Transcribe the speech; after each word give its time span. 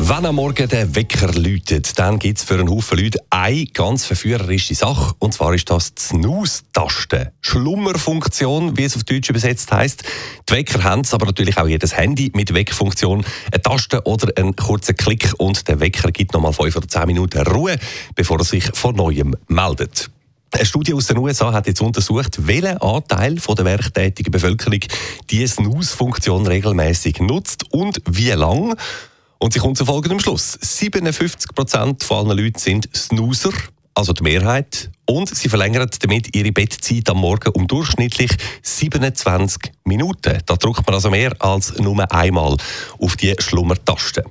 wenn 0.00 0.26
am 0.26 0.36
Morgen 0.36 0.68
der 0.68 0.94
Wecker 0.94 1.32
läutet, 1.32 1.98
dann 1.98 2.18
gibt 2.18 2.38
es 2.38 2.44
für 2.44 2.54
einen 2.54 2.70
Haufen 2.70 2.98
Leute 2.98 3.18
eine 3.30 3.66
ganz 3.66 4.04
verführerische 4.04 4.74
Sache. 4.74 5.14
Und 5.18 5.34
zwar 5.34 5.52
ist 5.54 5.68
das 5.70 5.92
die 5.94 6.02
Snooze-Taste. 6.02 7.32
Schlummerfunktion, 7.40 8.76
wie 8.76 8.84
es 8.84 8.96
auf 8.96 9.04
Deutsch 9.04 9.28
übersetzt 9.28 9.72
heißt. 9.72 10.04
Die 10.48 10.52
Wecker 10.52 10.84
haben 10.84 11.00
es, 11.00 11.12
aber 11.12 11.26
natürlich 11.26 11.58
auch 11.58 11.66
jedes 11.66 11.96
Handy 11.96 12.30
mit 12.34 12.54
Weckfunktion. 12.54 13.24
Eine 13.50 13.62
Taste 13.62 14.02
oder 14.04 14.32
einen 14.36 14.54
kurzen 14.54 14.96
Klick 14.96 15.32
und 15.38 15.66
der 15.66 15.80
Wecker 15.80 16.12
gibt 16.12 16.32
nochmal 16.32 16.52
5 16.52 16.76
oder 16.76 16.88
10 16.88 17.06
Minuten 17.06 17.42
Ruhe, 17.46 17.76
bevor 18.14 18.38
er 18.38 18.44
sich 18.44 18.64
von 18.74 18.94
Neuem 18.94 19.34
meldet. 19.48 20.10
Eine 20.50 20.64
Studie 20.64 20.94
aus 20.94 21.06
den 21.06 21.18
USA 21.18 21.52
hat 21.52 21.66
jetzt 21.66 21.82
untersucht, 21.82 22.46
welchen 22.46 22.78
Anteil 22.78 23.38
von 23.38 23.56
der 23.56 23.66
werktätigen 23.66 24.30
Bevölkerung 24.30 24.80
die 25.28 25.46
Snooze-Funktion 25.46 26.46
regelmäßig 26.46 27.20
nutzt 27.20 27.64
und 27.72 28.00
wie 28.08 28.30
lang. 28.30 28.76
Und 29.38 29.52
sie 29.52 29.60
kommt 29.60 29.78
zu 29.78 29.84
folgendem 29.84 30.20
Schluss. 30.20 30.58
57 30.60 31.54
Prozent 31.54 32.02
von 32.02 32.28
allen 32.28 32.38
Leuten 32.38 32.58
sind 32.58 32.88
Snoozer, 32.94 33.52
also 33.94 34.12
die 34.12 34.24
Mehrheit. 34.24 34.90
Und 35.06 35.34
sie 35.34 35.48
verlängern 35.48 35.88
damit 36.00 36.34
ihre 36.36 36.52
Bettzeit 36.52 37.08
am 37.08 37.18
Morgen 37.18 37.52
um 37.54 37.66
durchschnittlich 37.66 38.32
27 38.62 39.72
Minuten. 39.84 40.38
Da 40.44 40.56
drückt 40.56 40.86
man 40.86 40.94
also 40.94 41.10
mehr 41.10 41.32
als 41.38 41.78
nur 41.78 42.10
einmal 42.12 42.56
auf 42.98 43.16
die 43.16 43.34
Schlummertaste. 43.38 44.24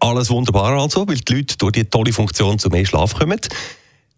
Alles 0.00 0.30
wunderbar 0.30 0.80
also, 0.80 1.06
weil 1.08 1.16
die 1.16 1.34
Leute 1.34 1.56
durch 1.56 1.72
diese 1.72 1.90
tolle 1.90 2.12
Funktion 2.12 2.58
zu 2.58 2.68
mehr 2.68 2.86
Schlaf 2.86 3.14
kommen. 3.14 3.40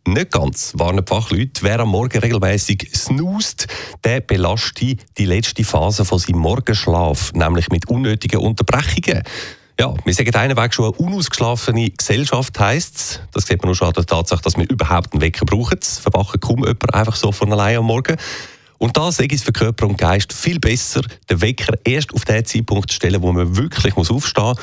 Nicht 0.06 0.32
ganz, 0.32 0.72
warnen 0.76 1.04
die 1.04 1.08
Fachleute. 1.08 1.62
Wer 1.62 1.80
am 1.80 1.90
Morgen 1.90 2.18
regelmäßig 2.18 2.90
snoost, 2.94 3.66
der 4.02 4.20
belastet 4.20 5.00
die 5.18 5.24
letzte 5.26 5.62
Phase 5.62 6.04
von 6.04 6.18
seinem 6.18 6.40
Morgenschlaf, 6.40 7.32
nämlich 7.34 7.68
mit 7.68 7.88
unnötigen 7.88 8.40
Unterbrechungen. 8.40 9.22
Ja, 9.80 9.94
wir 10.04 10.12
sagen 10.12 10.34
einen 10.34 10.72
schon, 10.72 10.84
eine 10.84 10.94
unausgeschlafene 10.96 11.88
Gesellschaft 11.88 12.60
heisst 12.60 12.96
es. 12.96 13.20
Das 13.32 13.46
sieht 13.46 13.62
man 13.62 13.68
nur 13.68 13.74
schon 13.74 13.88
an 13.88 13.94
der 13.94 14.04
Tatsache, 14.04 14.42
dass 14.42 14.58
wir 14.58 14.68
überhaupt 14.68 15.14
einen 15.14 15.22
Wecker 15.22 15.46
brauchen. 15.46 15.78
Es 15.80 15.98
verwachen 15.98 16.38
kaum 16.38 16.58
jemand 16.58 16.92
einfach 16.92 17.16
so 17.16 17.32
von 17.32 17.50
allein 17.50 17.78
am 17.78 17.86
Morgen. 17.86 18.18
Und 18.76 18.94
da 18.98 19.10
sage 19.10 19.34
ich 19.34 19.40
es 19.40 19.42
für 19.42 19.52
Körper 19.52 19.86
und 19.86 19.96
Geist 19.96 20.34
viel 20.34 20.60
besser, 20.60 21.00
den 21.30 21.40
Wecker 21.40 21.78
erst 21.82 22.12
auf 22.12 22.26
den 22.26 22.44
Zeitpunkt 22.44 22.90
zu 22.90 22.96
stellen, 22.96 23.22
wo 23.22 23.32
man 23.32 23.56
wirklich 23.56 23.96
muss 23.96 24.10
aufstehen 24.10 24.44
muss, 24.44 24.56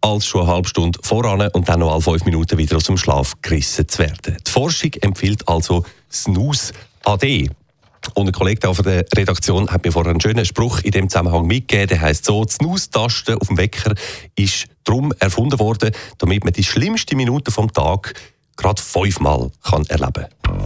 als 0.00 0.26
schon 0.26 0.40
eine 0.40 0.50
halbe 0.50 0.68
Stunde 0.68 0.98
voran 1.04 1.48
und 1.52 1.68
dann 1.68 1.78
noch 1.78 1.92
alle 1.92 2.02
fünf 2.02 2.24
Minuten 2.24 2.58
wieder 2.58 2.76
aus 2.76 2.82
dem 2.82 2.96
Schlaf 2.96 3.34
gerissen 3.42 3.88
zu 3.88 4.00
werden. 4.00 4.38
Die 4.44 4.50
Forschung 4.50 4.90
empfiehlt 5.02 5.46
also 5.46 5.84
Snooze 6.10 6.72
AD. 7.04 7.48
Und 8.12 8.26
ein 8.28 8.32
Kollege 8.32 8.74
von 8.74 8.84
der 8.84 9.04
Redaktion 9.16 9.70
hat 9.70 9.84
mir 9.84 9.92
vorher 9.92 10.10
einen 10.10 10.20
schönen 10.20 10.44
Spruch 10.44 10.80
in 10.80 10.90
dem 10.90 11.08
Zusammenhang 11.08 11.46
mitgegeben. 11.46 11.88
Der 11.88 12.00
heißt 12.00 12.24
so: 12.24 12.44
Die 12.44 12.52
Snooze-Taste 12.52 13.40
auf 13.40 13.48
dem 13.48 13.56
Wecker 13.56 13.94
ist 14.36 14.66
darum 14.84 15.12
erfunden 15.18 15.58
worden, 15.58 15.90
damit 16.18 16.44
man 16.44 16.52
die 16.52 16.64
schlimmste 16.64 17.16
Minute 17.16 17.50
vom 17.50 17.72
Tag 17.72 18.14
gerade 18.56 18.80
fünfmal 18.80 19.50
kann 19.62 19.84
erleben 19.86 20.26
kann. 20.42 20.64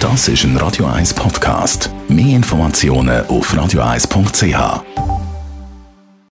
Das 0.00 0.28
ist 0.28 0.44
ein 0.44 0.56
Radio 0.56 0.86
1 0.86 1.12
Podcast. 1.14 1.90
Mehr 2.08 2.36
Informationen 2.36 3.26
auf 3.26 3.52
radio1.ch. 3.52 5.17